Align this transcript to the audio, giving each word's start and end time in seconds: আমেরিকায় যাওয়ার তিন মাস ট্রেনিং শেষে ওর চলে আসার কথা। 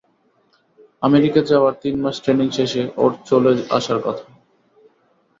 আমেরিকায় 1.01 1.47
যাওয়ার 1.51 1.73
তিন 1.81 1.95
মাস 2.03 2.15
ট্রেনিং 2.23 2.47
শেষে 2.57 2.81
ওর 2.97 3.11
চলে 3.25 3.51
আসার 3.77 3.99
কথা। 4.05 4.25